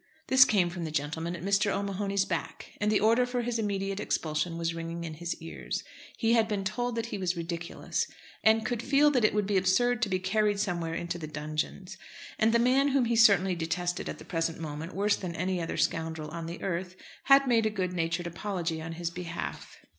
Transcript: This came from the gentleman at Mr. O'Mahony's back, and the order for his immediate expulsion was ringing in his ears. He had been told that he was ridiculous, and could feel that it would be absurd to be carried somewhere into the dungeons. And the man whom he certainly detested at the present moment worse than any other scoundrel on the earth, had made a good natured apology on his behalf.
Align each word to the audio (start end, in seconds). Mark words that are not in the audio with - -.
This 0.29 0.45
came 0.45 0.71
from 0.71 0.83
the 0.83 0.89
gentleman 0.89 1.35
at 1.35 1.43
Mr. 1.43 1.69
O'Mahony's 1.69 2.25
back, 2.25 2.71
and 2.81 2.91
the 2.91 2.99
order 2.99 3.23
for 3.23 3.43
his 3.43 3.59
immediate 3.59 3.99
expulsion 3.99 4.57
was 4.57 4.73
ringing 4.73 5.03
in 5.03 5.13
his 5.13 5.35
ears. 5.35 5.83
He 6.17 6.33
had 6.33 6.47
been 6.47 6.63
told 6.63 6.95
that 6.95 7.05
he 7.05 7.19
was 7.19 7.37
ridiculous, 7.37 8.07
and 8.43 8.65
could 8.65 8.81
feel 8.81 9.11
that 9.11 9.23
it 9.23 9.31
would 9.31 9.45
be 9.45 9.57
absurd 9.57 10.01
to 10.01 10.09
be 10.09 10.17
carried 10.17 10.59
somewhere 10.59 10.95
into 10.95 11.19
the 11.19 11.27
dungeons. 11.27 11.99
And 12.39 12.51
the 12.51 12.57
man 12.57 12.87
whom 12.87 13.05
he 13.05 13.15
certainly 13.15 13.53
detested 13.53 14.09
at 14.09 14.17
the 14.17 14.25
present 14.25 14.59
moment 14.59 14.95
worse 14.95 15.15
than 15.17 15.35
any 15.35 15.61
other 15.61 15.77
scoundrel 15.77 16.29
on 16.31 16.47
the 16.47 16.63
earth, 16.63 16.95
had 17.25 17.47
made 17.47 17.67
a 17.67 17.69
good 17.69 17.93
natured 17.93 18.25
apology 18.25 18.81
on 18.81 18.93
his 18.93 19.11
behalf. 19.11 19.77